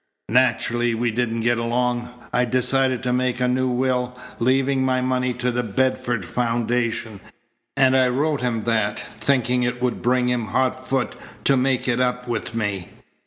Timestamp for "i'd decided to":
2.33-3.13